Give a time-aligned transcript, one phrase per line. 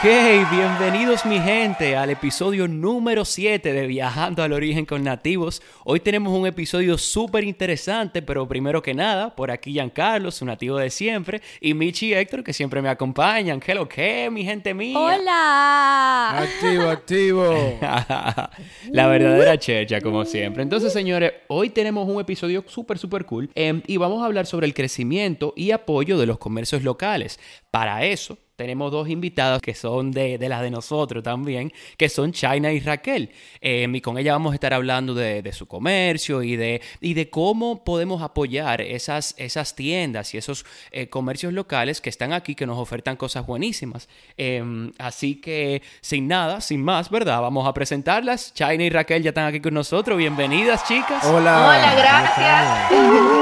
[0.00, 0.04] Ok,
[0.52, 5.60] bienvenidos mi gente al episodio número 7 de Viajando al Origen con Nativos.
[5.84, 10.76] Hoy tenemos un episodio súper interesante, pero primero que nada, por aquí Giancarlo, su nativo
[10.76, 13.60] de siempre, y Michi y Héctor, que siempre me acompañan.
[13.66, 14.96] Hello, ¿qué, mi gente mía?
[14.96, 16.42] ¡Hola!
[16.42, 17.78] Activo, activo.
[18.92, 20.62] La verdadera checha, como siempre.
[20.62, 24.68] Entonces, señores, hoy tenemos un episodio súper, súper cool em, y vamos a hablar sobre
[24.68, 27.40] el crecimiento y apoyo de los comercios locales.
[27.72, 32.32] Para eso, tenemos dos invitadas que son de, de, las de nosotros también, que son
[32.32, 33.30] China y Raquel.
[33.60, 37.14] Eh, y con ella vamos a estar hablando de, de, su comercio y de, y
[37.14, 42.56] de cómo podemos apoyar esas, esas tiendas y esos eh, comercios locales que están aquí,
[42.56, 44.08] que nos ofertan cosas buenísimas.
[44.36, 47.40] Eh, así que, sin nada, sin más, ¿verdad?
[47.40, 48.52] Vamos a presentarlas.
[48.54, 50.18] China y Raquel ya están aquí con nosotros.
[50.18, 51.24] Bienvenidas, chicas.
[51.26, 51.64] Hola.
[51.64, 53.38] Hola, gracias.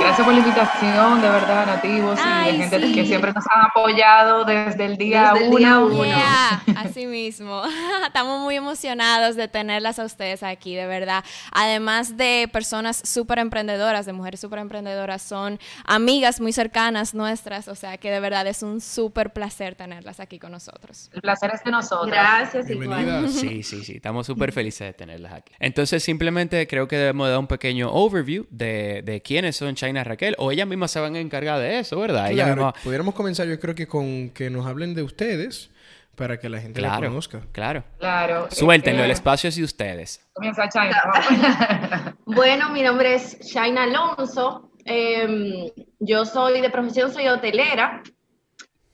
[0.00, 2.94] Gracias por la invitación, de verdad, nativos Ay, y la gente sí.
[2.94, 5.58] que siempre nos han apoyado desde el día Desde el uno.
[5.58, 6.04] día uno.
[6.04, 7.62] Yeah, así mismo.
[8.06, 11.24] Estamos muy emocionados de tenerlas a ustedes aquí, de verdad.
[11.52, 17.74] Además de personas súper emprendedoras, de mujeres súper emprendedoras, son amigas muy cercanas nuestras, o
[17.74, 21.10] sea que de verdad es un súper placer tenerlas aquí con nosotros.
[21.12, 22.10] El placer es de nosotros.
[22.10, 23.28] Gracias, igual.
[23.30, 25.52] Sí, sí, sí, estamos súper felices de tenerlas aquí.
[25.58, 30.34] Entonces, simplemente creo que debemos dar un pequeño overview de, de quiénes son China Raquel,
[30.38, 32.30] o ellas mismas se van a encargar de eso, ¿verdad?
[32.30, 35.70] Ellas Claro, mismas- pudiéramos comenzar yo creo que con que nos hablen de ustedes
[36.16, 37.40] para que la gente la Claro, conozca.
[37.52, 37.84] claro.
[37.98, 38.48] Claro.
[38.50, 40.28] Suéltenlo, Eh, el espacio es de ustedes.
[40.34, 42.16] Comienza China.
[42.26, 44.70] Bueno, mi nombre es Shaina Alonso.
[44.84, 48.02] Eh, yo soy de profesión, soy hotelera,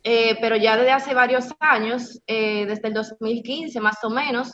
[0.02, 4.52] eh, pero ya desde hace varios años, eh, desde el 2015 más o menos,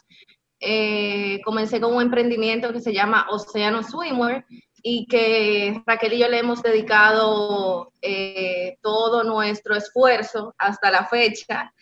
[0.61, 4.45] eh, comencé con un emprendimiento que se llama Océano Swimwear
[4.82, 11.72] y que Raquel y yo le hemos dedicado eh, todo nuestro esfuerzo hasta la fecha.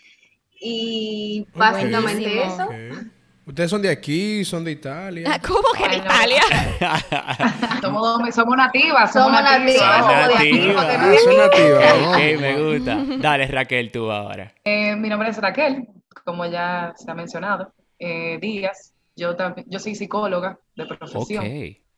[0.61, 2.65] Y básicamente eso.
[2.65, 3.07] Ok.
[3.47, 5.41] Ustedes son de aquí, son de Italia.
[5.47, 5.95] ¿Cómo que no.
[5.95, 6.43] Italia?
[7.81, 9.13] somos, somos nativas.
[9.13, 11.93] Somos, nativas, somos de Ah, son nativas.
[11.95, 12.41] Ok, vamos.
[12.41, 12.99] me gusta.
[13.19, 14.53] Dale, Raquel, tú ahora.
[14.63, 15.89] Eh, mi nombre es Raquel,
[16.25, 17.73] como ya se ha mencionado.
[17.99, 18.93] Eh, Díaz.
[19.17, 20.89] Yo, también, yo soy psicóloga de Ok.
[20.99, 21.45] profesión.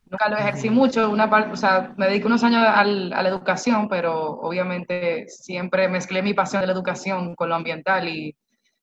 [0.05, 3.29] Nunca lo ejercí mucho, una parte, o sea, me dediqué unos años al- a la
[3.29, 8.35] educación, pero obviamente siempre mezclé mi pasión de la educación con lo ambiental y,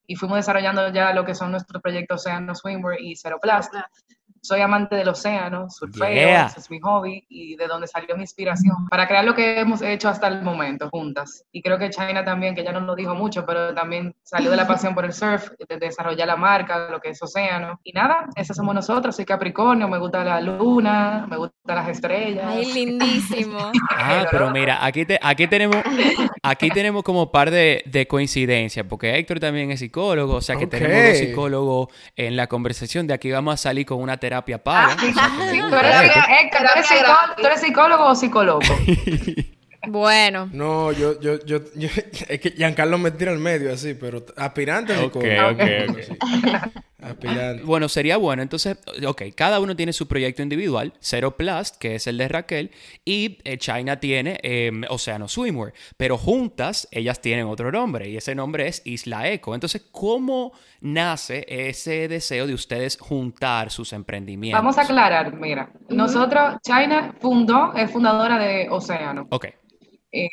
[0.06, 3.72] y fuimos desarrollando ya lo que son nuestros proyectos Océano Swimwear y Zero Plast.
[4.42, 6.46] Soy amante del océano, surfeo, Yeah.
[6.46, 9.82] ese es mi hobby y de donde salió mi inspiración para crear lo que hemos
[9.82, 11.44] hecho hasta el momento juntas.
[11.52, 14.56] Y creo que China también, que ya no lo dijo mucho, pero también salió de
[14.56, 17.78] la pasión por el surf, de desarrollar la marca, lo que es océano.
[17.84, 22.44] Y nada, esas somos nosotros, soy Capricornio, me gusta la luna, me gustan las estrellas.
[22.48, 23.58] Ay, lindísimo.
[24.02, 25.76] Ah, pero mira, aquí, te, aquí tenemos
[26.42, 30.64] aquí tenemos como par de, de coincidencias, porque Héctor también es psicólogo, o sea que
[30.64, 30.70] Ok.
[30.70, 33.06] tenemos dos psicólogos en la conversación.
[33.06, 34.29] De aquí vamos a salir con una terapia
[34.62, 34.96] paga.
[35.00, 35.94] Sí, O sea que- sí, tú eres,
[36.42, 38.60] Héctor, ¿tú eres psicó- ¿tú eres psicólogo o psicólogo?
[39.88, 41.88] Bueno, No, yo, yo, yo, yo-
[42.28, 45.50] es que Giancarlo me tira al medio así, pero aspirante a Ok, psicólogo.
[45.52, 47.62] ok, Aspirante.
[47.64, 48.42] Bueno, sería bueno.
[48.42, 50.92] Entonces, ok, cada uno tiene su proyecto individual.
[51.00, 52.70] Zero Plast, que es el de Raquel,
[53.04, 55.72] y eh, China tiene eh, Océano Swimwear.
[55.96, 59.54] Pero juntas, ellas tienen otro nombre, y ese nombre es Isla Eco.
[59.54, 64.60] Entonces, ¿cómo nace ese deseo de ustedes juntar sus emprendimientos?
[64.60, 69.26] Vamos a aclarar, mira, nosotros, China fundó, es fundadora de Océano.
[69.30, 69.46] Ok,
[70.12, 70.28] Eh,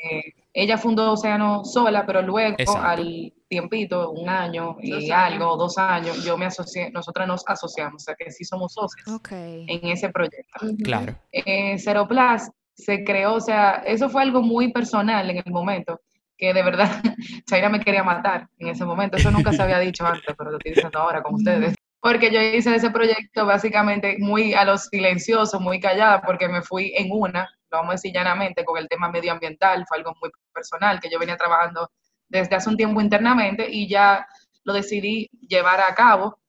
[0.59, 2.81] ella fundó Océano sola, pero luego Exacto.
[2.81, 5.12] al tiempito, un año y Dos años.
[5.13, 9.07] algo, dos años, yo me asocié, nosotras nos asociamos, o sea que sí somos socios
[9.07, 9.31] ok.
[9.31, 10.66] en ese proyecto.
[10.84, 11.16] claro.
[11.31, 16.01] Eh, Zero Plus se creó, o sea, eso fue algo muy personal en el momento,
[16.35, 16.90] que de verdad
[17.47, 20.58] Chaira me quería matar en ese momento, eso nunca se había dicho antes, pero lo
[20.58, 21.76] estoy diciendo ahora con ustedes.
[21.99, 26.93] Porque yo hice ese proyecto básicamente muy a lo silencioso, muy callada, porque me fui
[26.96, 30.99] en una, lo vamos a decir llanamente, con el tema medioambiental, fue algo muy personal
[30.99, 31.90] que yo venía trabajando
[32.29, 34.25] desde hace un tiempo internamente y ya
[34.64, 36.40] lo decidí llevar a cabo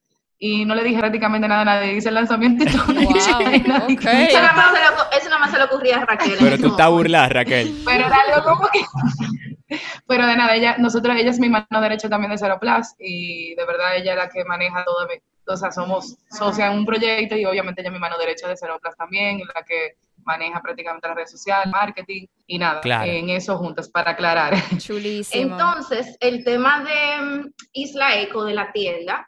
[0.40, 2.84] y no le dije prácticamente nada a nadie, hice el lanzamiento y todo.
[2.88, 3.88] Wow.
[3.98, 6.36] Eso nada más se lo, eso nada más se le ocurría a Raquel.
[6.38, 7.82] Pero tú estás burlada, Raquel.
[7.84, 8.80] Pero era algo como que...
[10.06, 13.54] Pero de nada, ella, nosotros, ella es mi mano derecha también de Zero Plus y
[13.54, 16.86] de verdad ella es la que maneja todo, mi- o sea, somos socias en un
[16.86, 19.96] proyecto y obviamente ella es mi mano derecha de Zero Plus también, la que
[20.28, 23.10] maneja prácticamente las redes sociales, marketing y nada, Claro.
[23.10, 24.52] en eso juntas para aclarar.
[24.78, 25.52] Chulísimo.
[25.52, 29.26] Entonces, el tema de mm, Isla Eco, de la tienda,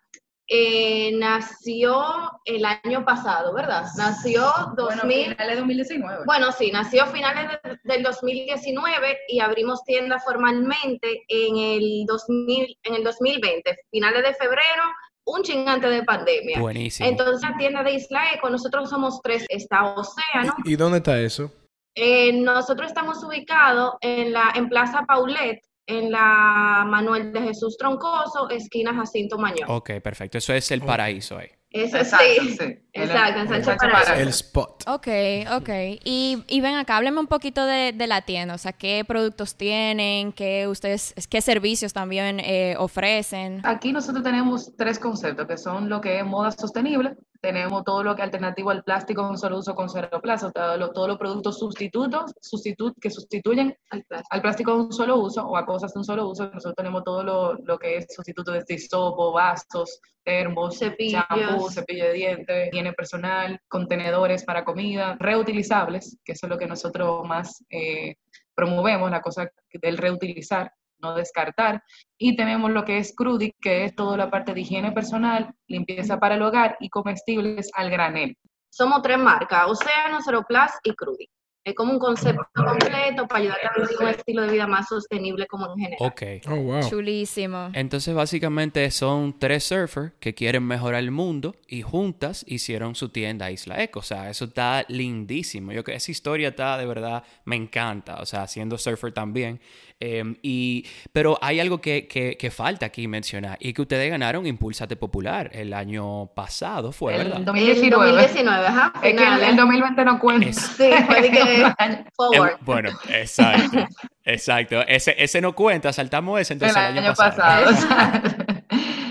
[0.52, 2.02] eh, nació
[2.44, 3.84] el año pasado, ¿verdad?
[3.96, 4.76] Nació 2000.
[4.76, 5.02] Bueno,
[5.36, 6.22] finales de 2019.
[6.26, 12.76] Bueno, sí, nació a finales de- del 2019 y abrimos tienda formalmente en el 2000,
[12.82, 14.82] en el 2020, finales de febrero,
[15.24, 16.60] un chingante de pandemia.
[16.60, 17.08] Buenísimo.
[17.08, 20.54] Entonces, la tienda de Isla Eco, nosotros somos tres, está Océano.
[20.64, 21.52] ¿Y dónde está eso?
[21.94, 28.48] Eh, nosotros estamos ubicados en la en Plaza Paulet, en la Manuel de Jesús Troncoso,
[28.48, 29.68] esquina Jacinto Mañón.
[29.68, 30.38] ok, perfecto.
[30.38, 31.48] Eso es el paraíso ahí.
[31.70, 32.56] Eso Exacto, sí.
[32.58, 32.78] sí.
[32.92, 33.76] Exacto, en.
[33.78, 34.12] Paraíso.
[34.14, 34.84] El spot.
[34.88, 35.08] Ok,
[35.56, 35.68] ok.
[36.04, 39.54] Y, y ven acá, hábleme un poquito de, de la tienda, o sea, qué productos
[39.54, 43.60] tienen, qué ustedes, qué servicios también eh, ofrecen.
[43.64, 48.14] Aquí nosotros tenemos tres conceptos, que son lo que es moda sostenible, tenemos todo lo
[48.14, 50.08] que es alternativo al plástico en un solo uso con cero
[50.54, 54.28] todo lo- todos los productos sustitutos, sustitu- que sustituyen Al plástico.
[54.34, 56.44] al plástico de un solo uso o a cosas de un solo uso.
[56.46, 61.72] Nosotros tenemos todo lo, lo que es sustituto de hisopo, vasos, termos, Cepillos.
[61.74, 67.26] cepillo de dientes, higiene personal, contenedores para comida, reutilizables, que eso es lo que nosotros
[67.26, 68.16] más eh,
[68.54, 70.70] promovemos, la cosa del reutilizar,
[71.00, 71.82] no descartar.
[72.18, 76.18] Y tenemos lo que es Crudi, que es toda la parte de higiene personal, limpieza
[76.18, 78.36] para el hogar y comestibles al granel.
[78.70, 81.28] Somos tres marcas, Océano, Ceroplas y Crudi.
[81.62, 85.46] Es como un concepto completo para ayudar a vivir un estilo de vida más sostenible
[85.46, 85.98] como en general.
[86.00, 86.22] Ok.
[86.48, 86.88] Oh, wow.
[86.88, 87.70] Chulísimo.
[87.74, 93.50] Entonces, básicamente son tres surfers que quieren mejorar el mundo y juntas hicieron su tienda
[93.50, 93.98] Isla Eco.
[93.98, 95.72] O sea, eso está lindísimo.
[95.72, 98.22] Yo que esa historia está de verdad, me encanta.
[98.22, 99.60] O sea, siendo surfer también.
[100.02, 104.46] Eh, y, pero hay algo que, que- que falta aquí mencionar y que ustedes ganaron
[104.46, 107.38] Impulsate Popular el año pasado, fue, El ¿verdad?
[107.40, 108.06] El 2019.
[108.12, 108.92] 2019, ajá.
[109.02, 110.48] Es que el, el 2020 no cuenta.
[110.48, 111.72] Es- Sí, fue que
[112.16, 112.50] forward.
[112.52, 113.86] Em, bueno, exacto.
[114.24, 114.80] Exacto.
[114.86, 117.70] Ese, ese no cuenta, saltamos ese entonces el año pasado.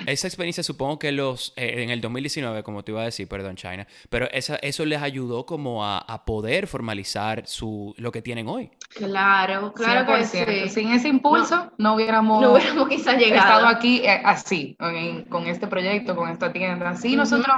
[0.09, 3.55] Esa experiencia supongo que los eh, en el 2019, como te iba a decir, perdón,
[3.55, 8.47] China, pero esa, eso les ayudó como a, a poder formalizar su lo que tienen
[8.47, 8.71] hoy.
[8.95, 10.63] Claro, claro que 100%.
[10.63, 10.69] sí.
[10.69, 13.67] Sin ese impulso no, hubiéramos No hubiéramos quizás estado llegado.
[13.67, 16.95] aquí eh, así, en- con este proyecto, con esta tienda.
[16.95, 17.17] Sí, Ujú.
[17.17, 17.55] nosotros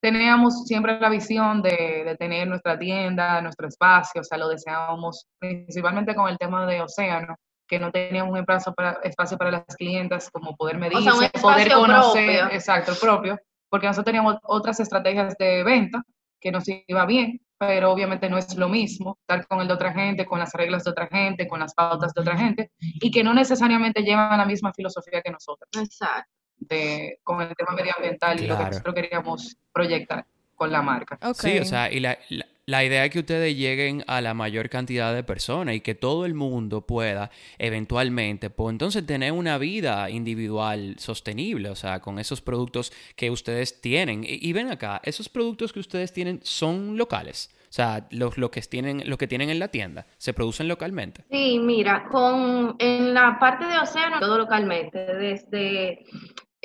[0.00, 5.26] teníamos siempre la visión de, de tener nuestra tienda, nuestro espacio, o sea, lo deseábamos
[5.38, 9.76] principalmente con el tema de Océano, que no teníamos un espacio para, espacio para las
[9.76, 12.54] clientas, como poder medirse, sea, un poder conocer, propio.
[12.56, 13.38] exacto, propio,
[13.68, 16.02] porque nosotros teníamos otras estrategias de venta
[16.40, 19.92] que nos iba bien, pero obviamente no es lo mismo estar con el de otra
[19.92, 23.24] gente, con las reglas de otra gente, con las pautas de otra gente, y que
[23.24, 26.30] no necesariamente llevan la misma filosofía que nosotros, Exacto.
[26.58, 28.70] de, con el tema medioambiental y lo que Claro.
[28.70, 31.18] nosotros queríamos proyectar con la marca.
[31.22, 31.36] Ok.
[31.40, 34.70] Sí, o sea, y la, la, la idea es que ustedes lleguen a la mayor
[34.70, 40.08] cantidad de personas y que todo el mundo pueda eventualmente, pues entonces tener una vida
[40.08, 44.24] individual sostenible, o sea, con esos productos que ustedes tienen.
[44.26, 47.50] Y, ven acá, esos productos que ustedes tienen son locales.
[47.64, 51.24] O sea, los, lo que tienen, lo que tienen en la tienda, se producen localmente.
[51.30, 56.04] Sí, mira, con en la parte de océano, todo localmente, desde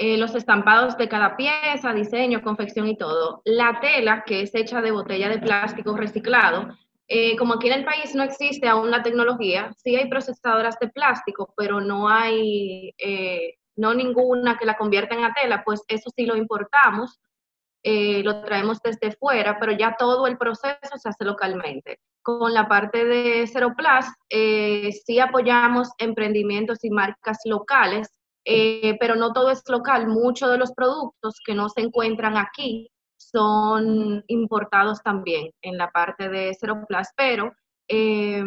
[0.02, 3.42] eh, los estampados de cada pieza, diseño, confección y todo.
[3.44, 6.70] La tela, que es hecha de botella de plástico reciclado,
[7.10, 10.88] eh, como aquí en el país no existe aún la tecnología, sí hay procesadoras de
[10.88, 16.10] plástico, pero no hay, eh, no ninguna que la convierta en a tela, pues eso
[16.16, 17.20] sí lo importamos,
[17.84, 22.00] lo traemos desde fuera, pero ya todo el proceso se hace localmente.
[22.22, 28.10] Con la parte de Ceroplas, eh, sí apoyamos emprendimientos y marcas locales,
[28.46, 30.08] eh, pero no todo es local.
[30.08, 36.30] Muchos de los productos que no se encuentran aquí son importados también en la parte
[36.30, 37.54] de Ceroplas, pero
[37.92, 38.44] eh,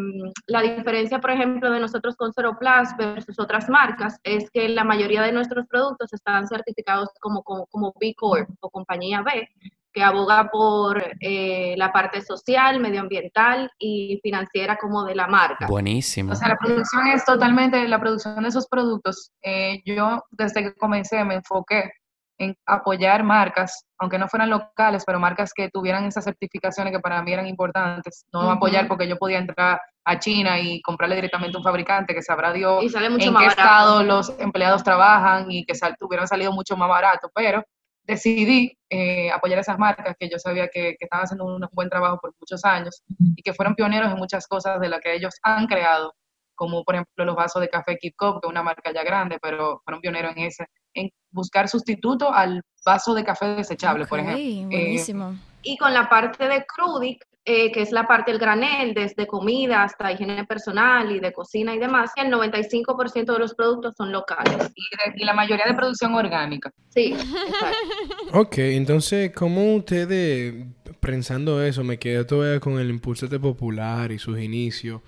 [0.47, 5.23] la diferencia, por ejemplo, de nosotros con Ceroplas versus otras marcas es que la mayoría
[5.23, 9.49] de nuestros productos están certificados como, como, como B Corp o compañía B,
[9.93, 15.67] que aboga por eh, la parte social, medioambiental y financiera como de la marca.
[15.67, 16.33] Buenísimo.
[16.33, 20.75] O sea, la producción es totalmente, la producción de esos productos, eh, yo desde que
[20.75, 21.91] comencé me enfoqué
[22.39, 27.23] en apoyar marcas, aunque no fueran locales, pero marcas que tuvieran esas certificaciones que para
[27.23, 28.27] mí eran importantes.
[28.33, 32.23] No apoyar porque yo podía entrar a China y comprarle directamente a un fabricante que
[32.23, 33.63] sabrá Dios y sale mucho en más qué barato.
[33.63, 37.63] estado los empleados trabajan y que sal, hubieran salido mucho más barato, pero
[38.05, 42.19] decidí eh, apoyar esas marcas que yo sabía que, que estaban haciendo un buen trabajo
[42.21, 43.03] por muchos años
[43.37, 46.13] y que fueron pioneros en muchas cosas de las que ellos han creado,
[46.55, 49.39] como por ejemplo los vasos de café Kit Cup, que es una marca ya grande,
[49.41, 54.43] pero fueron pioneros en ese, en buscar sustituto al vaso de café desechable, por ejemplo.
[54.43, 55.35] Eh.
[55.63, 59.83] Y con la parte de Crudic, eh, que es la parte del granel, desde comida
[59.83, 64.71] hasta higiene personal y de cocina y demás, el 95% de los productos son locales.
[64.75, 66.71] Y, de- y la mayoría de producción orgánica.
[66.89, 67.15] Sí,
[67.49, 67.79] exacto.
[68.35, 70.55] Ok, entonces, ¿cómo ustedes,
[71.01, 75.03] pensando eso, me quedé todavía con el impulso de popular y sus inicios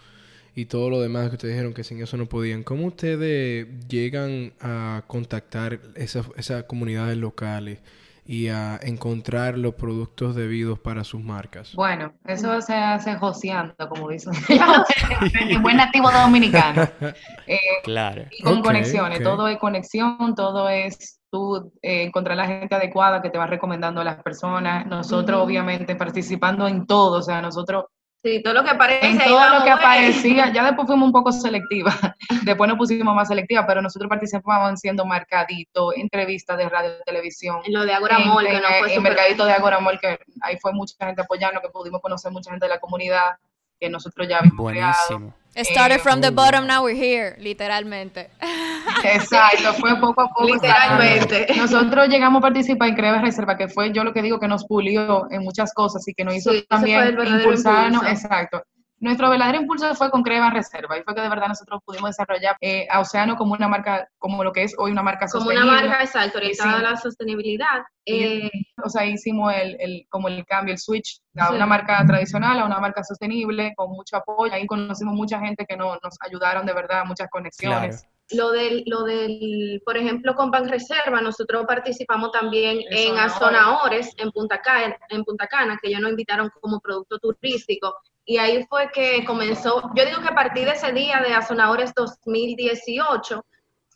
[0.54, 2.62] y todo lo demás que ustedes dijeron que sin eso no podían?
[2.64, 7.80] ¿Cómo ustedes llegan a contactar esas, esas comunidades locales
[8.26, 11.74] y a encontrar los productos debidos para sus marcas?
[11.74, 14.32] Bueno, eso se hace joseando, como dicen
[15.50, 16.88] en buen nativo dominicano.
[17.46, 18.24] Eh, Claro.
[18.30, 23.28] y con conexiones, todo es conexión, todo es tú eh, encontrar la gente adecuada que
[23.28, 24.86] te va recomendando a las personas.
[24.86, 27.84] Nosotros, obviamente, participando en todo, o sea, nosotros
[28.24, 31.30] Sí, todo lo que aparece en todo lo que aparecía, ya después fuimos un poco
[31.32, 31.94] selectivas,
[32.42, 37.58] después nos pusimos más selectivas, pero nosotros participábamos siendo marcadito, entrevistas de radio y televisión.
[37.66, 40.18] En lo de Agora en, Mall, que no fue en Mercadito de Agora Mall, que
[40.40, 43.36] ahí fue mucha gente apoyando, que pudimos conocer mucha gente de la comunidad,
[43.78, 45.34] que nosotros ya habíamos creado.
[45.56, 48.28] Started Eh, from the oh, bottom, now we're here, literalmente.
[49.04, 50.44] Exacto, fue poco a poco.
[50.46, 51.46] Literalmente.
[51.56, 54.64] Nosotros llegamos a participar en Creva Reserva, que fue yo lo que digo que nos
[54.66, 58.02] pulió en muchas cosas y que nos hizo Sí, también impulsarnos.
[58.02, 58.26] impulso.
[58.26, 58.62] Exacto.
[59.04, 62.56] Nuestro verdadero impulso fue con Creva Reserva y fue que de verdad nosotros pudimos desarrollar
[62.62, 65.68] eh, a Océano como una marca, como lo que es hoy una marca Como sostenible.
[65.70, 66.84] una marca, exacto, orientada Sí.
[66.86, 67.82] a la sostenibilidad.
[68.06, 68.50] Y- Eh,
[68.82, 71.54] O sea, hicimos el, el, como el cambio, el switch a Sí.
[71.54, 74.52] una marca tradicional a una marca sostenible, con mucho apoyo.
[74.54, 78.06] Ahí conocimos mucha gente que no- nos ayudaron de verdad, muchas conexiones.
[78.30, 84.14] lo del, lo del, por ejemplo, con Banreserva, nosotros participamos también En en Zona Azonahores,
[84.16, 87.94] en Punta Cana, en Punta Cana, que ellos nos invitaron como producto turístico.
[88.26, 91.92] Y ahí fue que comenzó, yo digo que a partir de ese día de Azonahores
[91.94, 93.44] 2018,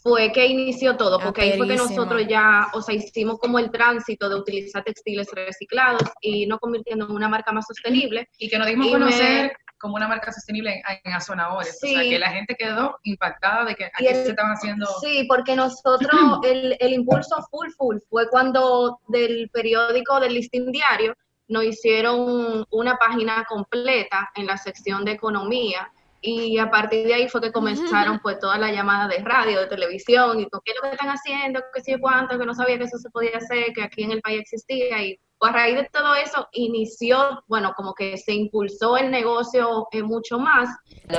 [0.01, 3.59] fue que inició todo, Ah, porque ahí fue que nosotros ya, o sea, hicimos como
[3.59, 8.29] el tránsito de utilizar textiles reciclados y no convirtiendo en una marca más sostenible.
[8.39, 11.79] Y que nos dimos a me- conocer como una marca sostenible en, en Azonadores.
[11.83, 12.11] O sea, Sí.
[12.11, 14.87] que la gente quedó impactada de que aquí el- se estaban haciendo...
[15.01, 16.11] Sí, porque nosotros,
[16.45, 21.15] el, el impulso full full fue cuando del periódico del listín diario
[21.49, 25.91] nos hicieron una página completa en la sección de economía
[26.21, 29.67] y a partir de ahí fue que comenzaron pues todas las llamadas de radio, de
[29.67, 32.77] televisión y con qué es lo que están haciendo, qué sé cuánto, que no sabía
[32.77, 35.89] que eso se podía hacer, que aquí en el país existía y a raíz de
[35.93, 40.69] todo eso inició, bueno, como que se impulsó el negocio eh, mucho más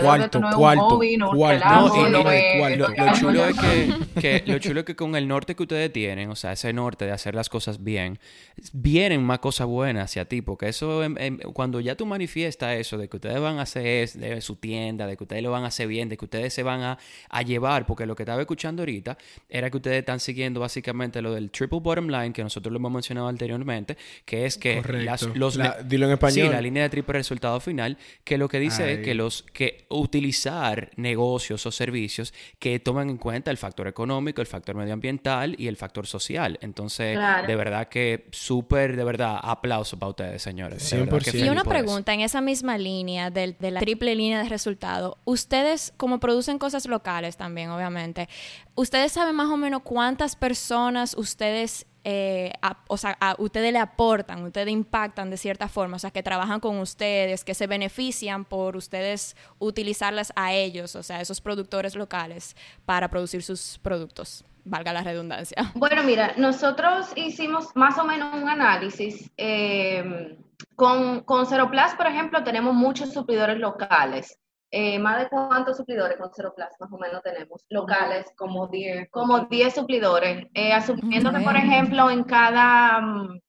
[0.02, 1.64] Cuarto, no cuarto, un hobby, no un cuarto.
[1.64, 2.78] relajo, No, y- no y- es- cuarto.
[2.78, 5.16] Lo, esto lo es algo chulo ya- es que, que- lo chulo es que con
[5.16, 8.20] el norte que ustedes tienen, o sea, ese norte de hacer las cosas bien,
[8.74, 12.98] vienen más cosas buenas hacia ti, porque eso, em, em, cuando ya tú manifiestas eso,
[12.98, 15.64] de que ustedes van a hacer es, de su tienda, de que ustedes lo van
[15.64, 16.98] a hacer bien, de que ustedes se van a,
[17.30, 19.18] a llevar, porque lo que estaba escuchando ahorita
[19.50, 22.92] era que ustedes están siguiendo básicamente lo del triple bottom line, que nosotros lo hemos
[22.92, 25.06] mencionado anteriormente, que es que Correcto.
[25.06, 25.56] las- los...
[25.56, 26.48] La- dilo en español.
[26.48, 29.86] Sí, la línea de triple resultado final, que lo que dice es que los que
[29.90, 35.68] utilizar negocios o servicios que toman en cuenta el factor económico, el factor medioambiental y
[35.68, 36.58] el factor social.
[36.62, 37.48] Entonces, Claro.
[37.48, 40.90] de verdad que súper, de verdad, aplauso para ustedes, señores.
[40.90, 41.46] De verdad que 100%.
[41.46, 45.94] Y una pregunta, en esa misma línea del- de, la triple línea de resultado, ustedes
[45.98, 48.28] como producen cosas locales también, obviamente,
[48.76, 53.80] ¿ustedes saben más o menos cuántas personas ustedes, eh, a- o sea, a- ustedes le
[53.80, 58.46] aportan, ustedes impactan de cierta forma, o sea, que trabajan con ustedes, que se benefician
[58.46, 64.44] por ustedes utilizarlas a ellos, o sea, esos productores locales para producir sus productos?
[64.66, 65.72] Valga la redundancia.
[65.76, 69.30] Bueno, mira, nosotros hicimos más o menos un análisis.
[69.38, 70.38] eh,
[70.76, 74.38] con, con Ceroplas, por ejemplo, tenemos muchos suplidores locales.
[74.72, 77.66] Eh, ¿Más de cuántos suplidores con Ceroplas más o menos tenemos?
[77.70, 78.32] Locales.
[78.36, 79.10] Como 10.
[79.12, 80.46] Como 10 suplidores.
[80.54, 83.40] Eh, asumiendo que, por ejemplo, en cada, mm,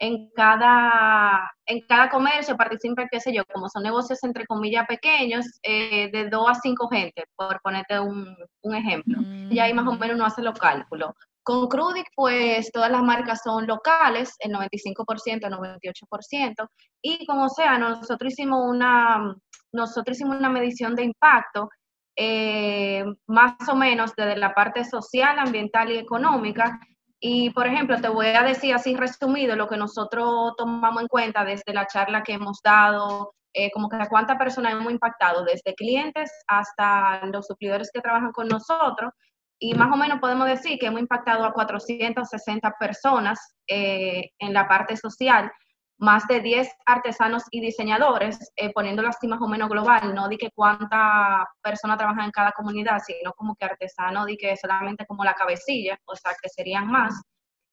[0.00, 5.46] en cada, en cada comercio participan, qué sé yo, como son negocios entre comillas pequeños,
[5.62, 9.18] eh, de 2 a 5 gente, por ponerte un, un ejemplo
[9.50, 11.10] y ahí más o menos uno hace los cálculos.
[11.42, 16.68] Con Crudic, pues todas las marcas son locales, el 95%, el 98%,
[17.02, 19.34] y con Océano nosotros hicimos una,
[19.72, 21.68] nosotros hicimos una medición de impacto,
[22.16, 26.80] eh, más o menos desde la parte social, ambiental y económica,
[27.20, 31.44] y por ejemplo, te voy a decir así resumido lo que nosotros tomamos en cuenta
[31.44, 35.74] desde la charla que hemos dado, eh, como que a cuántas personas hemos impactado, desde
[35.74, 39.12] clientes hasta los suplidores que trabajan con nosotros,
[39.60, 44.68] y más o menos podemos decir que hemos impactado a 460 personas eh, en la
[44.68, 45.50] parte social,
[45.98, 50.38] más de 10 artesanos y diseñadores, eh, poniéndolo así más o menos global, no di
[50.38, 55.24] que cuánta persona trabaja en cada comunidad, sino como que artesano di que solamente como
[55.24, 57.20] la cabecilla, o sea que serían más.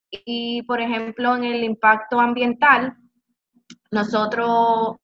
[0.09, 2.95] Y por ejemplo, en el impacto ambiental,
[3.91, 4.97] nosotros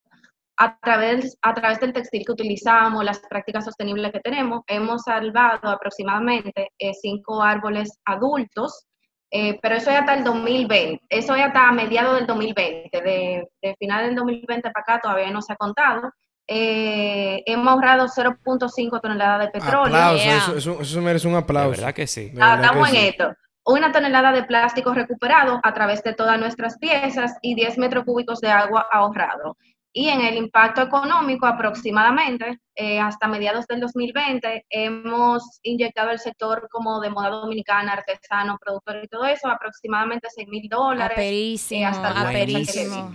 [0.57, 5.69] a través, a través del textil que utilizamos, las prácticas sostenibles que tenemos, hemos salvado
[5.69, 8.85] aproximadamente eh, cinco árboles adultos,
[9.31, 13.75] eh, pero eso ya hasta el 2020, eso ya hasta mediados del 2020, de, de
[13.79, 16.11] final del 2020 para acá todavía no se ha contado.
[16.47, 19.85] Eh, hemos ahorrado 0.5 toneladas de petróleo.
[19.95, 20.38] Aplauso, Yeah.
[20.38, 21.69] eso, eso, eso merece un De aplauso.
[21.71, 22.29] verdad que sí.
[22.29, 23.07] De Ah, verdad estamos que en sí.
[23.09, 23.33] esto.
[23.63, 28.41] Una tonelada de plástico recuperado a través de todas nuestras piezas y 10 metros cúbicos
[28.41, 29.55] de agua ahorrado.
[29.93, 36.69] Y en el impacto económico, aproximadamente, eh, hasta mediados del 2020, hemos inyectado al sector
[36.71, 41.17] como de moda dominicana, artesano, productor y todo eso, aproximadamente 6 mil dólares.
[41.17, 43.12] Aperísimo, eh, hasta aperísimo.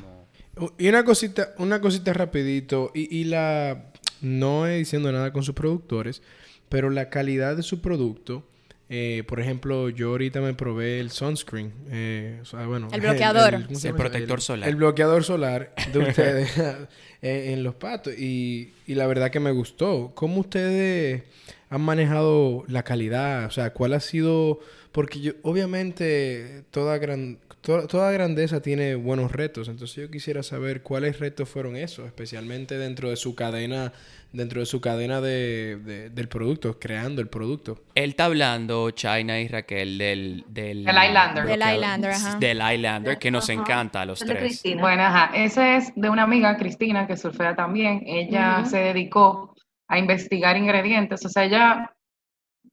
[0.79, 3.91] Y una cosita, una cosita rapidito, y, y la
[4.21, 6.23] no he diciendo nada con sus productores,
[6.69, 8.45] pero la calidad de su producto,
[8.89, 13.67] eh, por ejemplo, yo ahorita me probé el sunscreen, eh, o sea, bueno, El bloqueador.
[13.67, 14.69] ¿cómo se El protector solar.
[14.69, 19.51] El bloqueador solar de ustedes eh, en los patos, y, y la verdad que me
[19.51, 20.13] gustó.
[20.15, 21.25] ¿Cómo ustedes
[21.69, 23.47] han manejado la calidad?
[23.47, 24.61] O sea, ¿cuál ha sido?
[24.97, 29.69] Porque yo, obviamente, toda gran, to- toda grandeza tiene buenos retos.
[29.69, 33.93] Entonces yo quisiera saber cuáles retos fueron esos, especialmente dentro de su cadena,
[34.33, 37.79] dentro de su cadena de, de- del producto, creando el producto.
[37.95, 40.45] Él está hablando, China y Raquel, del...
[40.49, 41.45] Del, Del Highlander.
[41.45, 41.61] Del.
[41.61, 42.39] Highlander, ajá.
[42.39, 43.61] Del Highlander, que nos Ajá.
[43.61, 44.41] encanta a los El tres.
[44.41, 44.81] Cristina.
[44.81, 48.03] Bueno, ajá, ese es de una amiga, Cristina, que surfea también.
[48.07, 49.55] Ella se dedicó
[49.89, 51.23] a investigar ingredientes.
[51.25, 51.93] O sea, ella,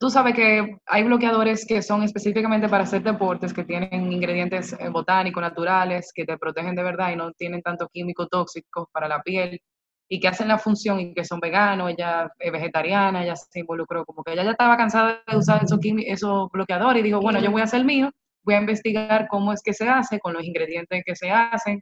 [0.03, 4.89] tú sabes que hay bloqueadores que son específicamente para hacer deportes, que tienen ingredientes eh,
[4.89, 9.21] botánicos, naturales, que te protegen de verdad y no tienen tanto químico tóxico para la
[9.21, 9.61] piel
[10.09, 11.89] y que hacen la función y que son veganos.
[11.89, 15.79] Ella es vegetariana, ella se involucró, como que ella ya estaba cansada de usar esos,
[16.05, 18.11] esos bloqueadores y dijo, bueno, yo voy a hacer el mío,
[18.43, 21.81] voy a investigar cómo es que se hace, con los ingredientes que se hacen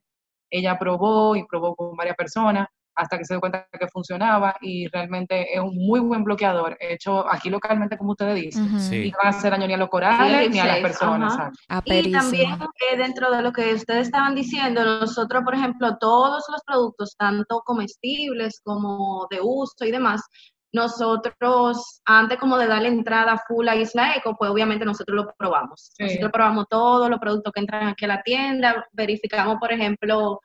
[0.51, 2.67] ella probó y probó con varias personas
[3.01, 7.27] hasta que se dio cuenta que funcionaba y realmente es un muy buen bloqueador hecho
[7.27, 8.79] aquí localmente como ustedes dicen.
[8.79, 9.07] Sí.
[9.07, 11.37] y no va a hacer daño ni a los corales Sí, ni a las personas.
[11.85, 12.51] Y también
[12.91, 17.61] eh, dentro de lo que ustedes estaban diciendo, nosotros, por ejemplo, todos los productos, tanto
[17.65, 20.21] comestibles como de uso y demás,
[20.73, 25.91] nosotros, antes como de darle entrada full a Isla Eco, pues obviamente nosotros lo probamos.
[25.95, 26.03] Sí.
[26.03, 30.39] Nosotros probamos todos los productos que entran aquí a la tienda, verificamos, por ejemplo,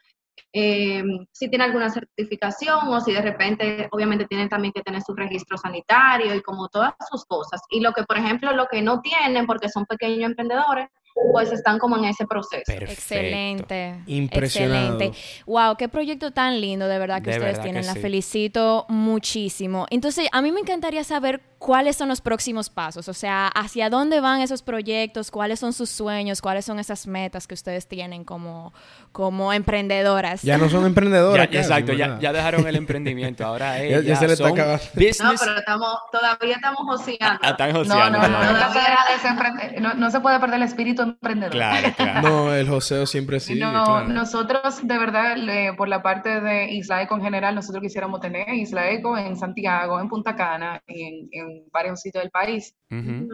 [0.52, 5.14] eh, si tiene alguna certificación o si de repente, obviamente tienen también que tener su
[5.14, 7.60] registro sanitario y como todas sus cosas.
[7.70, 10.88] Y lo que, por ejemplo, lo que no tienen, porque son pequeños emprendedores,
[11.32, 12.62] pues están como en ese proceso.
[12.66, 12.92] Perfecto.
[12.92, 13.96] Excelente.
[14.06, 14.92] Impresionado.
[15.00, 15.18] Excelente.
[15.46, 17.82] Wow, qué proyecto tan lindo de verdad que De ustedes verdad tienen.
[17.82, 18.00] que La sí.
[18.00, 19.86] felicito muchísimo.
[19.90, 24.20] Entonces, a mí me encantaría saber cuáles son los próximos pasos, o sea, hacia dónde
[24.20, 28.74] van esos proyectos, cuáles son sus sueños, cuáles son esas metas que ustedes tienen como,
[29.10, 30.42] como emprendedoras.
[30.42, 31.48] Ya no son Ya, emprendedoras.
[31.50, 33.44] exacto, ya, ya dejaron el emprendimiento.
[33.46, 34.82] Ahora Ya- es, ya se le está acabando.
[34.84, 37.40] No, pero estamos, todavía estamos joseando.
[37.42, 41.52] Ah, están no, joseando no, no, emprende- no, no se puede perder el espíritu emprendedor
[41.52, 42.28] Claro, claro.
[42.28, 44.08] No, el joseo siempre sigue, No, claro.
[44.08, 48.48] nosotros de verdad, le- por la parte de Isla Eco en general, nosotros quisiéramos tener
[48.54, 52.74] Isla Eco en Santiago, en Punta Cana y en, en varios sitios del país.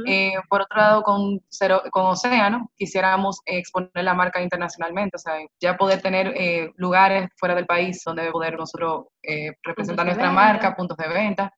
[0.07, 5.35] Eh, por otro lado, con, Cero- con Océano, quisiéramos exponer la marca internacionalmente, o sea,
[5.61, 10.43] ya poder tener eh, lugares fuera del país donde poder nosotros eh, representar nuestra venta.
[10.43, 11.53] marca, puntos de venta,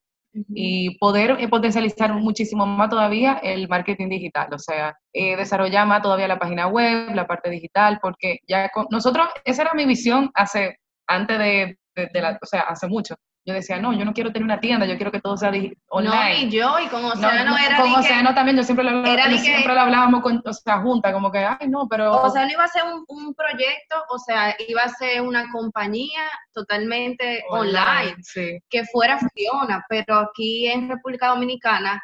[0.49, 6.03] Y poder eh, potencializar muchísimo más todavía el marketing digital, o sea, eh, desarrollar más
[6.03, 10.31] todavía la página web, la parte digital, porque ya con- nosotros, esa era mi visión
[10.35, 13.15] hace, antes de, de- de la, o sea, hace mucho.
[13.47, 15.77] Yo decía, no, yo no quiero tener una tienda, yo quiero que todo sea digi-
[15.91, 16.41] No, online.
[16.45, 19.03] y yo, y con No, Océano no, era con que- Océano también, yo siempre lo,
[19.03, 22.11] que- siempre lo hablábamos con, o sea, junta, como que, ay, no, pero...
[22.23, 25.51] O sea, no iba a ser un, un proyecto, o sea, iba a ser una
[25.53, 26.23] compañía
[26.55, 28.59] totalmente online, Sí.
[28.71, 32.03] que fuera Fiona, pero aquí en República Dominicana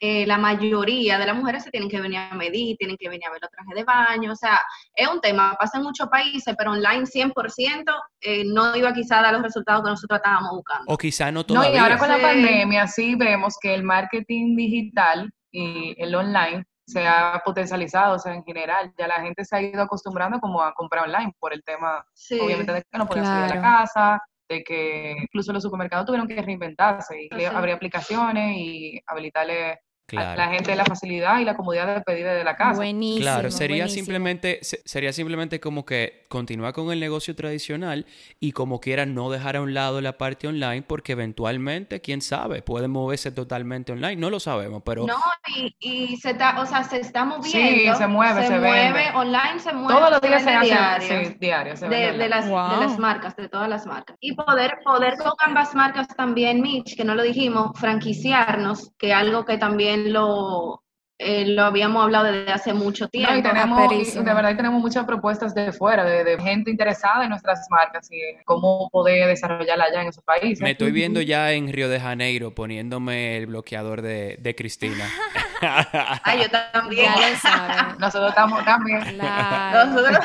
[0.00, 3.26] eh, la mayoría de las mujeres se tienen que venir a medir, tienen que venir
[3.26, 4.60] a ver los trajes de baño, o sea,
[4.94, 7.84] es un tema, pasa en muchos países, pero online 100%
[8.20, 10.84] eh, no iba quizá a dar los resultados que nosotros estábamos buscando.
[10.92, 11.74] O quizá no No, todavía.
[11.74, 17.06] y ahora con la pandemia sí vemos que el marketing digital y el online se
[17.06, 20.72] ha potencializado, o sea, en general, ya la gente se ha ido acostumbrando como a
[20.74, 22.38] comprar online por el tema, Sí.
[22.40, 23.76] obviamente, de que no podían salir de la Claro.
[23.78, 29.78] casa, de que incluso los supermercados tuvieron que reinventarse y Ah, abrir aplicaciones y habilitarle
[30.16, 30.36] Claro.
[30.36, 32.76] la gente la facilidad y la comodidad de pedir desde la casa.
[32.76, 33.22] Buenísimo.
[33.22, 34.04] Claro, sería buenísimo.
[34.04, 38.06] simplemente, se- sería simplemente como que continuar con el negocio tradicional
[38.38, 42.62] y como quiera no dejar a un lado la parte online porque eventualmente, quién sabe,
[42.62, 45.16] puede moverse totalmente online, no lo sabemos, pero No,
[45.56, 47.94] y, y se está, o sea, se está moviendo.
[47.96, 49.10] se mueve, se mueve, vende.
[49.14, 49.98] online se mueve.
[49.98, 51.08] Todos los días se hace diario.
[51.30, 51.76] sí, diario.
[51.76, 52.70] Se de, de las, Wow.
[52.70, 54.16] de las marcas, de todas las marcas.
[54.20, 59.44] Y poder, poder con ambas marcas también, Mitch, que no lo dijimos, franquiciarnos, que algo
[59.44, 60.82] que también lo,
[61.18, 63.32] eh, lo habíamos hablado desde hace mucho tiempo.
[63.32, 67.24] No, y tenemos, y de verdad tenemos muchas propuestas de fuera, de, de gente interesada
[67.24, 70.62] en nuestras marcas y cómo poder desarrollarla allá en esos países.
[70.62, 75.04] me estoy viendo ya en Río de Janeiro poniéndome el bloqueador de, de Cristina.
[75.62, 77.12] Ah, yo también.
[77.14, 77.98] Ya lo saben.
[77.98, 79.00] Nosotros estamos también.
[79.14, 79.86] Claro.
[79.86, 80.18] Nosotros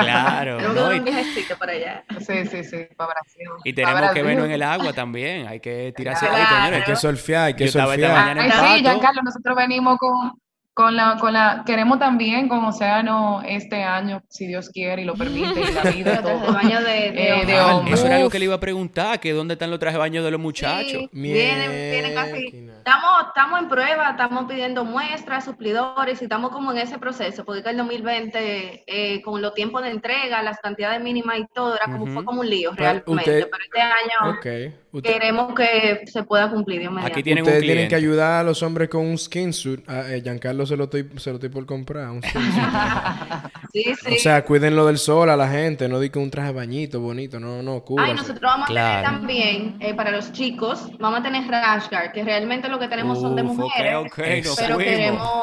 [0.00, 0.92] claro, ¿no?
[0.92, 2.04] Y, un viajecito para allá.
[2.20, 3.46] Sí, sí, sí, para Brasil.
[3.64, 6.26] y tenemos que vernos en el agua también, hay que tirarse.
[6.26, 6.44] Claro.
[6.46, 8.12] Ay, señores, Hay que surfear, hay que Yo esta surfear.
[8.12, 8.78] mañana Ay, en sí, Pato.
[8.80, 10.32] Giancarlo, nosotros venimos con,
[10.78, 15.14] con la, con la, queremos también con Océano este año, si Dios quiere y lo
[15.16, 17.46] permite, y la vida de baño de, de Eh, hombre.
[17.52, 17.94] de Ah, hombre.
[17.94, 18.32] Eso era algo Uf.
[18.32, 20.86] que le iba a preguntar, que dónde están los trajes de baño de los muchachos.
[21.02, 22.32] Sí, vienen, vienen casi.
[22.32, 22.72] Mierquina.
[22.78, 27.68] Estamos, estamos en prueba, estamos pidiendo muestras, suplidores y estamos como en ese proceso, porque
[27.68, 32.06] el 2020, eh, con los tiempos de entrega, las cantidades mínimas y todo, era como,
[32.06, 33.10] fue como un lío realmente.
[33.10, 34.74] usted- Pero este año Ok.
[34.98, 36.92] Usted- queremos que se pueda cumplir, Dios.
[37.02, 39.88] Aquí tienen un Ustedes tienen que ayudar a los hombres con un skin suit.
[39.88, 42.08] A eh, Giancarlo se lo estoy, se lo estoy por comprar.
[42.10, 42.64] Un skin suit.
[43.70, 44.14] Sí, sí.
[44.14, 45.88] O sea, cuídenlo del sol a la gente.
[45.88, 47.38] No di que un traje de bañito bonito.
[47.38, 48.14] No, no, Ay, cúbrase.
[48.14, 52.24] nosotros vamos a tener también, eh, para los chicos, vamos a tener rash guard, que
[52.24, 53.92] realmente lo que tenemos son de mujeres.
[53.92, 54.78] nos Pero fuimos.
[54.78, 55.42] queremos,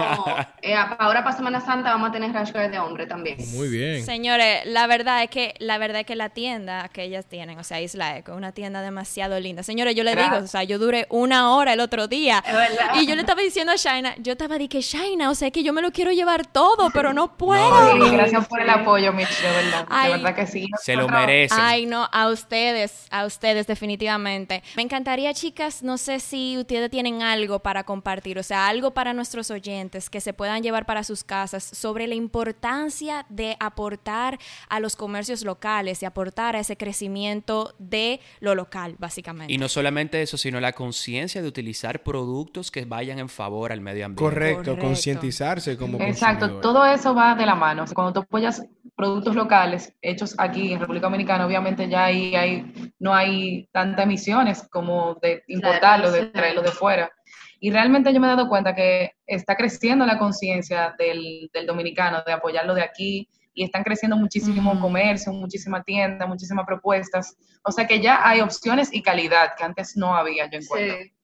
[0.64, 3.38] eh, ahora para Semana Santa vamos a tener rash guard de hombre también.
[3.54, 4.04] Muy bien.
[4.04, 7.64] Señores, la verdad es que la verdad es que la tienda que ellas tienen, o
[7.64, 9.64] sea, Isla Eco, es una tienda demasiado linda.
[9.64, 12.44] Señores, yo le digo, o sea, yo duré una hora el otro día
[12.96, 15.64] y yo le estaba diciendo a Shaina, yo estaba de que Shaina, o sea, que
[15.64, 17.94] yo me lo quiero llevar todo, pero no puedo.
[17.94, 19.86] Sí, gracias por el apoyo, Mitch, de verdad.
[19.90, 20.12] Ay.
[20.12, 20.68] De verdad que sí.
[20.82, 21.58] Se lo merecen.
[21.62, 24.64] Ay, no, a ustedes, a ustedes definitivamente.
[24.76, 29.14] Me encantaría, chicas, no sé si ustedes tienen algo para compartir, o sea, algo para
[29.14, 34.80] nuestros oyentes que se puedan llevar para sus casas sobre la importancia de aportar a
[34.80, 39.25] los comercios locales y aportar a ese crecimiento de lo local, básicamente.
[39.48, 43.82] Y no solamente eso, sino la conciencia de utilizar productos que vayan en favor al
[43.82, 44.24] medio ambiente.
[44.24, 44.86] Correcto, Correcto.
[44.86, 47.84] concientizarse como Exacto, todo eso va de la mano.
[47.84, 48.64] O sea, cuando tú apoyas
[48.96, 54.68] productos locales hechos aquí en República Dominicana, obviamente ya ahí hay, no hay tantas emisiones
[54.70, 57.12] como de importarlo, de traerlo de fuera.
[57.60, 62.22] Y realmente yo me he dado cuenta que está creciendo la conciencia del, del dominicano
[62.26, 64.82] de apoyarlo de aquí y están creciendo muchísimo Ujú.
[64.82, 67.36] comercio, muchísima tienda, muchísimas propuestas.
[67.64, 70.98] O sea que ya hay opciones y calidad que antes no había, yo encuentro.
[70.98, 71.15] Sí.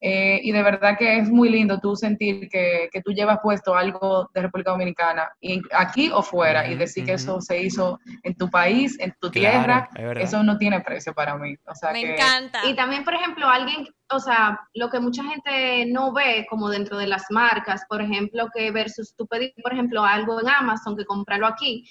[0.00, 3.74] Eh, y de verdad que es muy lindo tú sentir que, que tú llevas puesto
[3.74, 8.34] algo de República Dominicana, y aquí o fuera, y decir que eso se hizo en
[8.34, 11.54] tu país, en tu Claro, tierra, eso no tiene precio para mí.
[11.66, 12.66] O sea Me que, encanta.
[12.66, 16.98] Y también, por ejemplo, alguien, o sea, lo que mucha gente no ve como dentro
[16.98, 21.04] de las marcas, por ejemplo, que versus tú pedir, por ejemplo, algo en Amazon que
[21.06, 21.84] comprarlo aquí,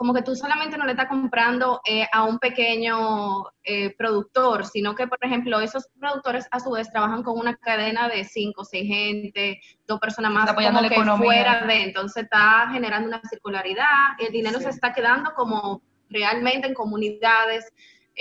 [0.00, 4.94] como que tú solamente no le estás comprando eh, a un pequeño eh, productor, sino
[4.94, 8.88] que, por ejemplo, esos productores a su vez trabajan con una cadena de cinco, seis
[8.88, 11.26] gente, dos personas más, como la que economía.
[11.26, 13.84] fuera de, entonces está generando una circularidad,
[14.18, 14.64] el dinero Sí.
[14.64, 17.70] se está quedando como realmente en comunidades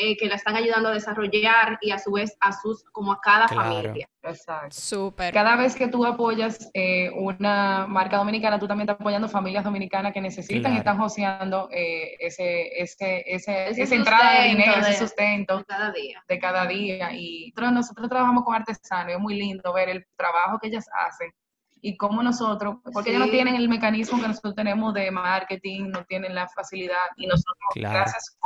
[0.01, 3.19] eh, que la están ayudando a desarrollar y a su vez a sus, como a
[3.21, 3.69] cada Claro.
[3.69, 4.07] familia.
[4.23, 4.69] Exacto.
[4.71, 5.33] Súper.
[5.33, 10.13] Cada vez que tú apoyas eh, una marca dominicana, tú también estás apoyando familias dominicanas
[10.13, 10.75] que necesitan Claro.
[10.75, 15.63] y están joseando eh, ese, ese, ese, Ese esa entrada de dinero, ese de- sustento.
[15.67, 16.23] Cada día.
[16.27, 17.12] de cada día.
[17.13, 20.85] Y nosotros, nosotros trabajamos con artesanos y es muy lindo ver el trabajo que ellas
[21.07, 21.31] hacen
[21.81, 23.31] y cómo nosotros, porque ellos no Sí.
[23.31, 27.95] tienen el mecanismo que nosotros tenemos de marketing, no tienen la facilidad y nosotros, Claro.
[27.99, 28.38] gracias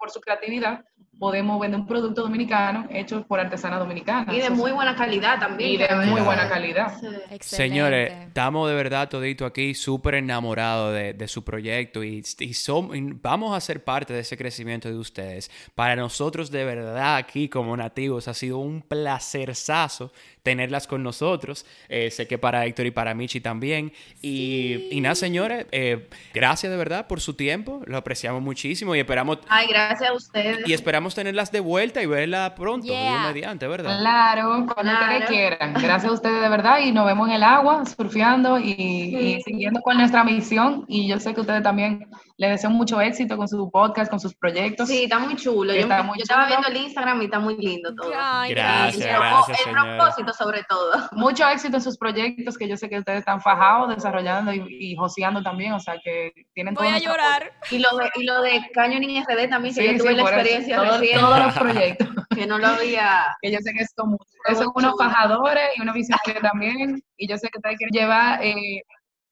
[0.00, 0.84] por, su- creatividad,
[1.18, 4.34] podemos vender un producto dominicano hecho por artesanas dominicanas.
[4.34, 5.70] Y de muy buena calidad también.
[5.72, 6.98] y de muy veces- buena calidad.
[6.98, 7.06] Sí.
[7.30, 7.44] Excelente.
[7.44, 12.96] Señores, estamos de verdad todito aquí súper enamorados de, de su proyecto y, y som-
[12.96, 15.50] y vamos a ser parte de ese crecimiento de ustedes.
[15.74, 21.66] Para nosotros de verdad aquí como nativos ha sido un placerzazo tenerlas con nosotros.
[21.90, 23.92] Eh, sé que para Héctor y para Michi también.
[24.22, 27.82] Y, y nada, señores, eh, gracias de verdad por su tiempo.
[27.84, 30.66] Lo apreciamos muchísimo y esperamos, Ay, gracias a ustedes.
[30.68, 33.26] y esperamos tenerlas de vuelta y verla pronto, Yeah.
[33.32, 33.98] mediante, ¿verdad?
[33.98, 35.06] Claro, cuando Claro.
[35.06, 35.72] ustedes quieran.
[35.74, 39.96] Gracias a ustedes de verdad y nos vemos en el agua, surfeando y, siguiendo con
[39.98, 40.84] nuestra misión.
[40.88, 42.06] Y yo sé que ustedes también
[42.40, 44.88] le deseo mucho éxito con su podcast, con sus proyectos.
[44.88, 45.74] Sí, está muy chulo.
[45.74, 46.56] Yo, Está muy yo estaba chulo.
[46.62, 48.10] viendo el Instagram y está muy lindo todo.
[48.16, 50.92] Ay, Gracias, el, gracias, propósito sobre todo.
[51.12, 54.96] Mucho éxito en sus proyectos, que yo sé que ustedes están fajados, desarrollando y, y
[54.96, 57.52] joseando también, o sea que tienen Voy todo a nuestro llorar.
[57.70, 60.22] Y lo de, y lo de Canyoning RD también, que Sí, yo tuve sí, la
[60.22, 63.36] experiencia todo- recién, todos los proyectos, que no lo había.
[63.42, 67.36] que yo sé que son, Fue son unos fajadores y unos visionarios también, y yo
[67.36, 68.82] sé que ustedes quieren llevar eh,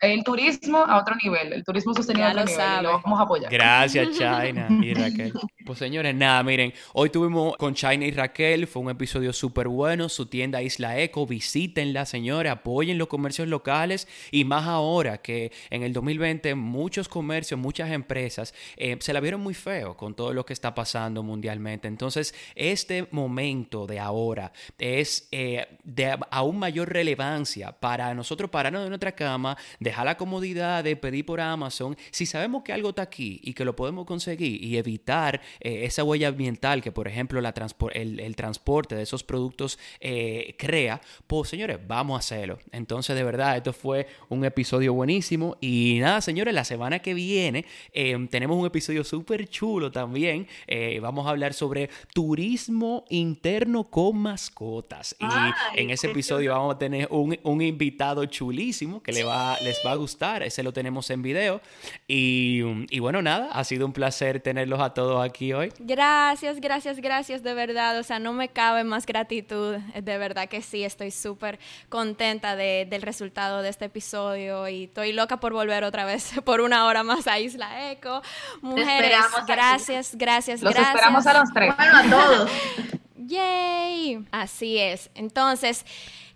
[0.01, 2.83] el turismo a otro nivel, el turismo sostenible a otro lo nivel, y sabe.
[2.83, 3.51] lo vamos a apoyar.
[3.51, 5.33] Gracias, China y Raquel.
[5.65, 10.09] Pues señores, nada, miren, hoy tuvimos con China y Raquel, fue un episodio súper bueno,
[10.09, 15.83] su tienda Isla Eco, visítenla, señores, apoyen los comercios locales y más ahora que en
[15.83, 20.47] el 2020 muchos comercios, muchas empresas eh, se la vieron muy feo con todo lo
[20.47, 21.89] que está pasando mundialmente.
[21.89, 28.89] Entonces, este momento de ahora es eh, de aún mayor relevancia para nosotros pararnos de
[28.89, 29.57] nuestra cama,
[29.89, 33.65] dejar la comodidad de pedir por Amazon, si sabemos que algo está aquí y que
[33.65, 38.21] lo podemos conseguir y evitar eh, esa huella ambiental que, por ejemplo, la transpor- el,
[38.21, 42.59] el transporte de esos productos eh, crea, pues señores, vamos a hacerlo.
[42.73, 45.57] Entonces, de verdad, esto fue un episodio buenísimo.
[45.61, 50.47] Y nada, señores, la semana que viene eh, tenemos un episodio súper chulo también.
[50.67, 55.17] Eh, vamos a hablar sobre turismo interno con mascotas.
[55.19, 59.57] Y Ay, en ese episodio vamos a tener un, un invitado chulísimo que le va,
[59.63, 60.43] les va a gustar.
[60.43, 61.61] Ese lo tenemos en video.
[62.07, 62.63] Y,
[62.95, 65.73] y bueno, nada, ha sido un placer tenerlos a todos aquí hoy.
[65.79, 67.99] Gracias, gracias, gracias, de verdad.
[67.99, 69.77] O sea, no me cabe más gratitud.
[70.01, 75.13] De verdad que sí, estoy súper contenta de- del resultado de este episodio y estoy
[75.13, 78.23] loca por volver otra vez por una hora más a Isla Eco.
[78.61, 79.53] Mujeres, esperamos aquí.
[79.53, 80.95] gracias, gracias, Los gracias.
[80.95, 81.75] esperamos a los tres.
[81.77, 82.51] Bueno, a todos.
[83.17, 84.25] ¡Yay!
[84.31, 85.11] Así es.
[85.15, 85.85] Entonces,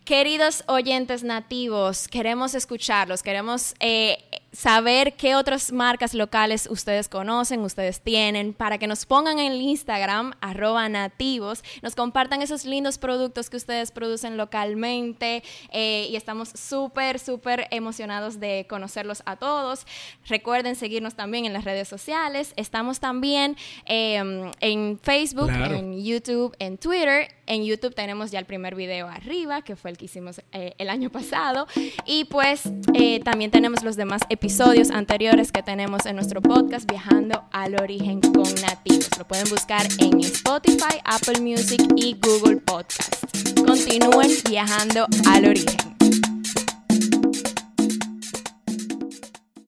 [0.05, 8.01] queridos oyentes nativos, queremos escucharlos, queremos eh, saber qué otras marcas locales ustedes conocen, ustedes
[8.03, 13.49] tienen, para que nos pongan en el Instagram, arroba nativos, nos compartan esos lindos productos
[13.49, 19.87] que ustedes producen localmente eh, y estamos súper, súper emocionados de conocerlos a todos.
[20.27, 22.53] Recuerden seguirnos también en las redes sociales.
[22.57, 25.77] Estamos también eh, en Facebook, Claro.
[25.77, 27.29] en YouTube, en Twitter.
[27.47, 30.89] En YouTube tenemos ya el primer video arriba, que fue el que hicimos eh, el
[30.89, 31.67] año pasado.
[32.07, 32.63] Y pues
[32.95, 38.21] eh, también tenemos los demás episodios anteriores que tenemos en nuestro podcast Viajando al Origen
[38.21, 39.09] con Nativos.
[39.17, 43.25] Lo pueden buscar en Spotify, Apple Music y Google Podcast.
[43.65, 46.32] Continúen viajando al origen.